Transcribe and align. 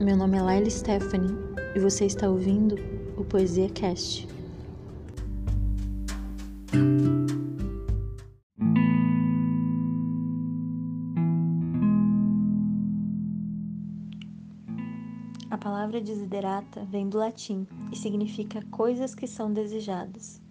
Meu 0.00 0.16
nome 0.16 0.36
é 0.36 0.42
Laila 0.42 0.68
Stephanie 0.68 1.36
e 1.76 1.78
você 1.78 2.04
está 2.04 2.28
ouvindo 2.28 2.74
o 3.16 3.24
Poesia 3.24 3.70
Cast. 3.70 4.26
A 15.48 15.56
palavra 15.56 16.00
desiderata 16.00 16.84
vem 16.86 17.08
do 17.08 17.16
latim 17.16 17.68
e 17.92 17.96
significa 17.96 18.64
coisas 18.72 19.14
que 19.14 19.28
são 19.28 19.52
desejadas. 19.52 20.42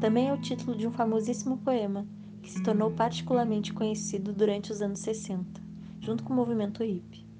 Também 0.00 0.28
é 0.28 0.32
o 0.32 0.40
título 0.40 0.76
de 0.76 0.86
um 0.86 0.92
famosíssimo 0.92 1.58
poema 1.58 2.06
que 2.40 2.52
se 2.52 2.62
tornou 2.62 2.92
particularmente 2.92 3.72
conhecido 3.72 4.32
durante 4.32 4.70
os 4.70 4.80
anos 4.80 5.00
60, 5.00 5.60
junto 5.98 6.22
com 6.22 6.32
o 6.32 6.36
movimento 6.36 6.84
hippie. 6.84 7.31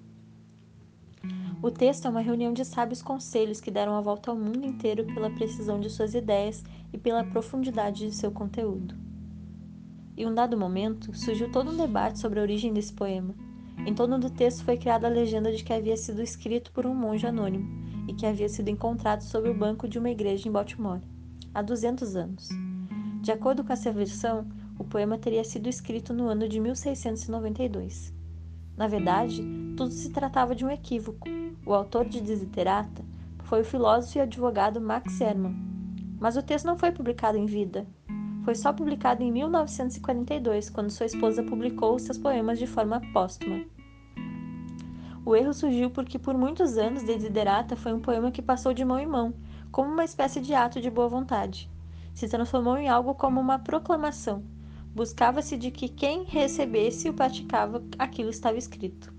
O 1.62 1.70
texto 1.70 2.06
é 2.06 2.10
uma 2.10 2.20
reunião 2.20 2.52
de 2.52 2.64
sábios 2.64 3.00
conselhos 3.00 3.60
que 3.60 3.70
deram 3.70 3.94
a 3.94 4.00
volta 4.00 4.30
ao 4.30 4.36
mundo 4.36 4.66
inteiro 4.66 5.04
pela 5.14 5.30
precisão 5.30 5.78
de 5.78 5.88
suas 5.88 6.12
ideias 6.12 6.64
e 6.92 6.98
pela 6.98 7.22
profundidade 7.22 8.06
de 8.06 8.14
seu 8.14 8.32
conteúdo. 8.32 8.96
Em 10.16 10.26
um 10.26 10.34
dado 10.34 10.58
momento, 10.58 11.16
surgiu 11.16 11.50
todo 11.50 11.70
um 11.70 11.76
debate 11.76 12.18
sobre 12.18 12.40
a 12.40 12.42
origem 12.42 12.72
desse 12.72 12.92
poema. 12.92 13.34
Em 13.86 13.94
torno 13.94 14.18
do 14.18 14.28
texto 14.28 14.64
foi 14.64 14.76
criada 14.76 15.06
a 15.06 15.10
legenda 15.10 15.52
de 15.52 15.62
que 15.62 15.72
havia 15.72 15.96
sido 15.96 16.20
escrito 16.20 16.72
por 16.72 16.84
um 16.84 16.94
monge 16.94 17.26
anônimo 17.26 17.66
e 18.08 18.12
que 18.12 18.26
havia 18.26 18.48
sido 18.48 18.68
encontrado 18.68 19.22
sob 19.22 19.48
o 19.48 19.54
banco 19.54 19.88
de 19.88 19.98
uma 19.98 20.10
igreja 20.10 20.48
em 20.48 20.52
Baltimore, 20.52 21.00
há 21.54 21.62
200 21.62 22.16
anos. 22.16 22.48
De 23.20 23.30
acordo 23.30 23.62
com 23.62 23.72
essa 23.72 23.92
versão, 23.92 24.46
o 24.78 24.84
poema 24.84 25.16
teria 25.16 25.44
sido 25.44 25.68
escrito 25.68 26.12
no 26.12 26.26
ano 26.26 26.48
de 26.48 26.58
1692. 26.58 28.21
Na 28.76 28.86
verdade, 28.86 29.42
tudo 29.76 29.90
se 29.90 30.10
tratava 30.10 30.54
de 30.54 30.64
um 30.64 30.70
equívoco. 30.70 31.28
O 31.64 31.74
autor 31.74 32.08
de 32.08 32.20
Desiderata 32.20 33.04
foi 33.44 33.60
o 33.60 33.64
filósofo 33.64 34.18
e 34.18 34.20
advogado 34.20 34.80
Max 34.80 35.20
Ehrmann. 35.20 35.54
Mas 36.18 36.36
o 36.36 36.42
texto 36.42 36.64
não 36.64 36.78
foi 36.78 36.90
publicado 36.90 37.36
em 37.36 37.46
vida. 37.46 37.86
Foi 38.44 38.54
só 38.54 38.72
publicado 38.72 39.22
em 39.22 39.30
1942, 39.30 40.70
quando 40.70 40.90
sua 40.90 41.06
esposa 41.06 41.42
publicou 41.42 41.98
seus 41.98 42.18
poemas 42.18 42.58
de 42.58 42.66
forma 42.66 43.00
póstuma. 43.12 43.64
O 45.24 45.36
erro 45.36 45.52
surgiu 45.52 45.90
porque 45.90 46.18
por 46.18 46.34
muitos 46.34 46.76
anos 46.76 47.04
Desiderata 47.04 47.76
foi 47.76 47.92
um 47.92 48.00
poema 48.00 48.32
que 48.32 48.42
passou 48.42 48.74
de 48.74 48.84
mão 48.84 48.98
em 48.98 49.06
mão, 49.06 49.32
como 49.70 49.92
uma 49.92 50.04
espécie 50.04 50.40
de 50.40 50.52
ato 50.54 50.80
de 50.80 50.90
boa 50.90 51.08
vontade. 51.08 51.70
Se 52.12 52.28
transformou 52.28 52.76
em 52.76 52.88
algo 52.88 53.14
como 53.14 53.40
uma 53.40 53.58
proclamação, 53.58 54.42
Buscava-se 54.94 55.56
de 55.56 55.70
que 55.70 55.88
quem 55.88 56.24
recebesse 56.24 57.08
o 57.08 57.14
praticava 57.14 57.82
aquilo 57.98 58.28
estava 58.28 58.58
escrito. 58.58 59.10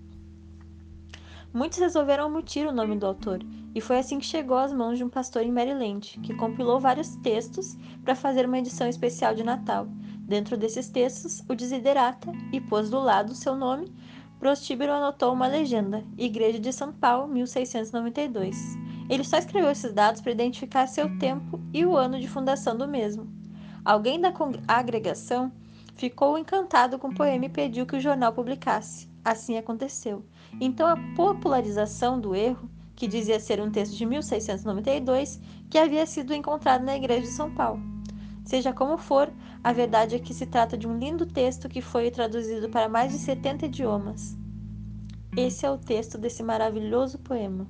Muitos 1.52 1.80
resolveram 1.80 2.28
omitir 2.28 2.68
o 2.68 2.72
nome 2.72 2.96
do 2.96 3.08
autor, 3.08 3.40
e 3.74 3.82
foi 3.82 3.98
assim 3.98 4.20
que 4.20 4.26
chegou 4.26 4.56
às 4.56 4.72
mãos 4.72 5.00
de 5.00 5.04
um 5.04 5.10
pastor 5.10 5.42
em 5.42 5.52
Maryland, 5.52 6.20
que 6.22 6.36
compilou 6.36 6.80
vários 6.80 7.16
textos 7.18 7.76
para 8.04 8.16
fazer 8.16 8.46
uma 8.46 8.60
edição 8.60 8.88
especial 8.88 9.34
de 9.34 9.44
Natal. 9.44 9.88
Dentro 10.20 10.56
desses 10.56 10.90
textos, 10.90 11.44
o 11.50 11.56
desiderata 11.56 12.32
e 12.52 12.62
pôs 12.62 12.92
do 12.92 13.00
lado 13.00 13.34
seu 13.34 13.56
nome. 13.56 13.92
Prostíbero 14.40 14.92
anotou 14.92 15.34
uma 15.34 15.48
legenda: 15.48 16.04
Igreja 16.18 16.60
de 16.60 16.72
São 16.72 16.94
Paulo, 16.94 17.28
1692. 17.34 18.78
Ele 19.10 19.24
só 19.24 19.38
escreveu 19.38 19.72
esses 19.72 19.92
dados 19.92 20.22
para 20.22 20.32
identificar 20.32 20.86
seu 20.86 21.18
tempo 21.18 21.60
e 21.74 21.84
o 21.84 21.96
ano 21.96 22.20
de 22.20 22.28
fundação 22.28 22.78
do 22.78 22.88
mesmo. 22.88 23.28
Alguém 23.84 24.22
da 24.22 24.32
agregação 24.68 25.52
ficou 25.96 26.38
encantado 26.38 26.98
com 26.98 27.10
o 27.10 27.16
poema 27.16 27.46
e 27.46 27.50
pediu 27.50 27.86
que 27.86 27.96
o 27.96 28.02
jornal 28.02 28.34
publicasse. 28.34 29.10
Assim 29.24 29.58
aconteceu. 29.58 30.26
Então, 30.60 30.88
a 30.88 30.98
popularização 31.16 32.20
do 32.20 32.36
erro, 32.36 32.70
que 32.96 33.08
dizia 33.08 33.40
ser 33.40 33.62
um 33.62 33.72
texto 33.72 33.96
de 33.96 34.06
1692, 34.06 35.40
que 35.70 35.78
havia 35.78 36.06
sido 36.06 36.34
encontrado 36.34 36.84
na 36.84 36.96
igreja 36.96 37.22
de 37.22 37.28
São 37.28 37.54
Paulo. 37.54 37.82
Seja 38.46 38.74
como 38.74 38.98
for, 38.98 39.32
a 39.64 39.72
verdade 39.72 40.16
é 40.16 40.20
que 40.20 40.34
se 40.34 40.46
trata 40.46 40.78
de 40.78 40.88
um 40.88 40.98
lindo 40.98 41.26
texto 41.26 41.70
que 41.70 41.82
foi 41.82 42.12
traduzido 42.12 42.70
para 42.70 42.90
mais 42.90 43.12
de 43.12 43.18
70 43.18 43.66
idiomas. 43.66 44.38
Esse 45.36 45.66
é 45.66 45.72
o 45.72 45.78
texto 45.78 46.18
desse 46.18 46.44
maravilhoso 46.44 47.18
poema. 47.20 47.66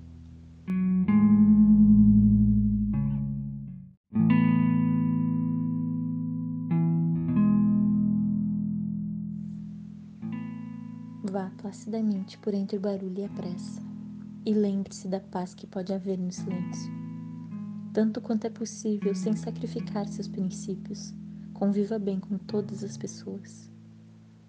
Vá 11.34 11.52
placidamente 11.58 12.38
por 12.38 12.54
entre 12.54 12.78
o 12.78 12.80
barulho 12.80 13.18
e 13.18 13.26
a 13.26 13.30
pressa, 13.30 13.82
e 14.46 14.54
lembre-se 14.54 15.08
da 15.08 15.20
paz 15.20 15.56
que 15.56 15.66
pode 15.66 15.92
haver 15.92 16.16
no 16.16 16.32
silêncio. 16.32 16.94
Tanto 17.92 18.22
quanto 18.22 18.46
é 18.46 18.52
possível, 18.52 19.16
sem 19.16 19.36
sacrificar 19.36 20.08
seus 20.08 20.28
princípios, 20.28 21.12
conviva 21.56 21.98
bem 21.98 22.20
com 22.20 22.38
todas 22.38 22.84
as 22.84 22.98
pessoas. 22.98 23.68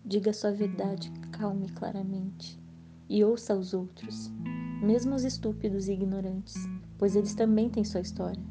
Diga 0.04 0.30
sua 0.34 0.52
verdade 0.52 1.10
calma 1.32 1.64
e 1.64 1.70
claramente, 1.70 2.60
e 3.08 3.24
ouça 3.24 3.56
os 3.56 3.72
outros, 3.72 4.30
mesmo 4.82 5.14
os 5.14 5.24
estúpidos 5.24 5.88
e 5.88 5.92
ignorantes, 5.92 6.68
pois 6.98 7.16
eles 7.16 7.34
também 7.34 7.70
têm 7.70 7.82
sua 7.82 8.02
história. 8.02 8.44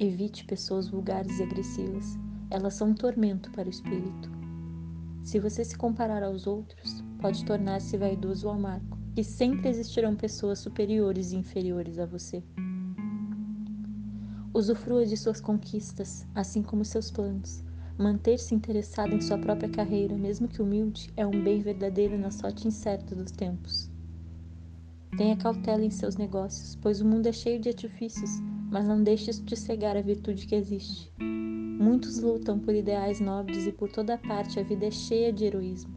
Evite 0.00 0.44
pessoas 0.44 0.88
vulgares 0.88 1.38
e 1.38 1.44
agressivas, 1.44 2.18
elas 2.50 2.74
são 2.74 2.88
um 2.88 2.94
tormento 2.94 3.48
para 3.52 3.68
o 3.68 3.70
espírito. 3.70 4.33
Se 5.24 5.40
você 5.40 5.64
se 5.64 5.76
comparar 5.76 6.22
aos 6.22 6.46
outros, 6.46 7.02
pode 7.18 7.46
tornar-se 7.46 7.96
vaidoso 7.96 8.46
ou 8.46 8.52
amargo, 8.52 8.98
e 9.16 9.24
sempre 9.24 9.70
existirão 9.70 10.14
pessoas 10.14 10.58
superiores 10.58 11.32
e 11.32 11.36
inferiores 11.36 11.98
a 11.98 12.04
você. 12.04 12.44
Usufrua 14.52 15.06
de 15.06 15.16
suas 15.16 15.40
conquistas, 15.40 16.26
assim 16.34 16.62
como 16.62 16.84
seus 16.84 17.10
planos. 17.10 17.64
Manter-se 17.96 18.54
interessado 18.54 19.14
em 19.14 19.20
sua 19.20 19.38
própria 19.38 19.68
carreira, 19.68 20.14
mesmo 20.14 20.46
que 20.46 20.60
humilde, 20.60 21.10
é 21.16 21.26
um 21.26 21.42
bem 21.42 21.62
verdadeiro 21.62 22.18
na 22.18 22.30
sorte 22.30 22.68
incerta 22.68 23.14
dos 23.14 23.30
tempos. 23.30 23.90
Tenha 25.16 25.36
cautela 25.36 25.84
em 25.84 25.90
seus 25.90 26.16
negócios, 26.16 26.76
pois 26.76 27.00
o 27.00 27.04
mundo 27.04 27.28
é 27.28 27.32
cheio 27.32 27.58
de 27.58 27.70
artifícios, 27.70 28.30
mas 28.74 28.88
não 28.88 29.00
deixe 29.00 29.30
de 29.30 29.56
cegar 29.56 29.96
a 29.96 30.02
virtude 30.02 30.48
que 30.48 30.54
existe. 30.56 31.12
Muitos 31.20 32.18
lutam 32.18 32.58
por 32.58 32.74
ideais 32.74 33.20
nobres 33.20 33.68
e 33.68 33.70
por 33.70 33.88
toda 33.88 34.18
parte 34.18 34.58
a 34.58 34.64
vida 34.64 34.86
é 34.86 34.90
cheia 34.90 35.32
de 35.32 35.44
heroísmo. 35.44 35.94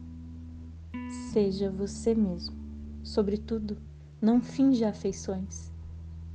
Seja 1.32 1.72
você 1.72 2.14
mesmo. 2.14 2.54
Sobretudo, 3.02 3.78
não 4.22 4.40
finja 4.40 4.90
afeições. 4.90 5.72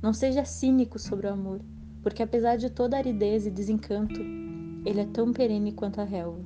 Não 0.02 0.12
seja 0.12 0.44
cínico 0.44 0.98
sobre 0.98 1.26
o 1.26 1.32
amor, 1.32 1.62
porque 2.02 2.22
apesar 2.22 2.56
de 2.56 2.68
toda 2.68 2.98
aridez 2.98 3.46
e 3.46 3.50
desencanto, 3.50 4.20
ele 4.84 5.00
é 5.00 5.06
tão 5.06 5.32
perene 5.32 5.72
quanto 5.72 6.02
a 6.02 6.04
relva. 6.04 6.44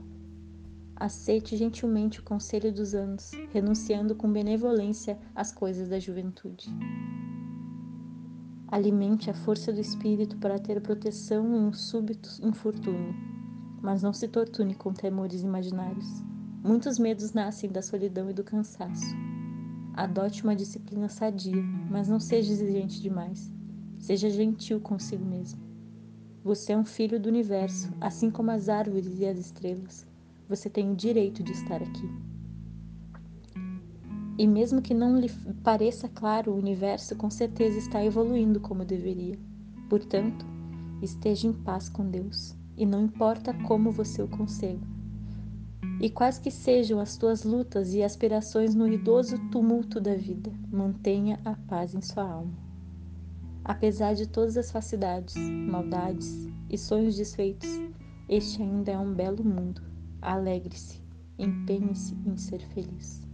Aceite 0.95 1.57
gentilmente 1.57 2.21
o 2.21 2.23
conselho 2.23 2.73
dos 2.73 2.95
anos, 2.95 3.33
renunciando 3.53 4.15
com 4.15 4.33
benevolência 4.33 5.19
às 5.35 5.51
coisas 5.51 5.89
da 5.89 5.99
juventude. 5.99 6.69
Alimente 8.71 9.31
a 9.31 9.35
força 9.35 9.73
do 9.73 9.81
espírito 9.81 10.37
para 10.37 10.59
ter 10.59 10.79
proteção 10.83 11.57
em 11.57 11.69
um 11.69 11.73
súbito 11.73 12.29
infortúnio, 12.43 13.15
mas 13.81 14.03
não 14.03 14.13
se 14.13 14.29
torture 14.29 14.75
com 14.75 14.93
temores 14.93 15.41
imaginários. 15.41 16.23
Muitos 16.63 16.99
medos 16.99 17.33
nascem 17.33 17.71
da 17.71 17.81
solidão 17.81 18.29
e 18.29 18.35
do 18.35 18.45
cansaço. 18.45 19.17
Adote 19.95 20.45
uma 20.45 20.55
disciplina 20.55 21.09
sadia, 21.09 21.63
mas 21.91 22.09
não 22.09 22.21
seja 22.21 22.53
exigente 22.53 23.01
demais. 23.01 23.51
Seja 23.99 24.29
gentil 24.29 24.81
consigo 24.83 25.25
mesmo. 25.25 25.59
Você 26.45 26.75
é 26.75 26.77
um 26.77 26.85
filho 26.85 27.19
do 27.19 27.31
universo, 27.31 27.91
assim 28.03 28.31
como 28.31 28.51
as 28.51 28.69
árvores 28.69 29.19
e 29.19 29.25
as 29.25 29.39
estrelas. 29.39 30.07
Você 30.47 30.69
tem 30.69 30.93
o 30.93 30.95
direito 30.95 31.43
de 31.43 31.53
estar 31.53 31.83
aqui. 31.83 32.09
E 34.39 34.47
mesmo 34.47 34.81
que 34.81 34.95
não 34.95 35.19
lhe 35.19 35.29
pareça 35.65 36.09
claro, 36.09 36.53
o 36.53 36.57
universo 36.57 37.17
com 37.17 37.29
certeza 37.29 37.77
está 37.79 38.03
evoluindo 38.05 38.61
como 38.61 38.85
deveria. 38.85 39.39
Portanto, 39.91 40.47
esteja 41.03 41.49
em 41.49 41.53
paz 41.53 41.89
com 41.89 42.09
Deus, 42.09 42.57
e 42.77 42.87
não 42.87 43.03
importa 43.03 43.53
como 43.67 43.91
você 43.91 44.23
o 44.23 44.29
consiga 44.29 44.87
e 46.01 46.09
quais 46.09 46.39
que 46.39 46.51
sejam 46.51 47.01
as 47.01 47.17
tuas 47.17 47.43
lutas 47.43 47.93
e 47.93 48.03
aspirações 48.03 48.75
no 48.75 48.87
idoso 48.87 49.39
tumulto 49.51 50.01
da 50.01 50.15
vida, 50.15 50.53
mantenha 50.71 51.41
a 51.45 51.55
paz 51.55 51.95
em 51.95 52.01
sua 52.01 52.23
alma. 52.23 52.55
Apesar 53.65 54.15
de 54.15 54.27
todas 54.27 54.57
as 54.57 54.71
facilidades, 54.71 55.35
maldades 55.37 56.49
e 56.71 56.79
sonhos 56.79 57.17
desfeitos, 57.17 57.69
este 58.29 58.63
ainda 58.63 58.93
é 58.93 58.99
um 58.99 59.13
belo 59.13 59.45
mundo. 59.45 59.83
Alegre-se, 60.23 61.03
empenhe-se 61.39 62.17
em 62.25 62.37
ser 62.37 62.61
feliz. 62.69 63.28